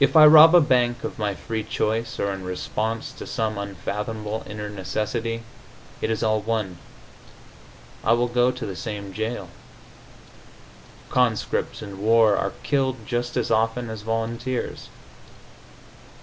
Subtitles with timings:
[0.00, 4.42] If I rob a bank of my free choice or in response to some unfathomable
[4.48, 5.42] inner necessity,
[6.00, 6.78] it is all one;
[8.02, 9.50] I will go to the same jail.
[11.10, 14.88] Conscripts in war are killed just as often as volunteers.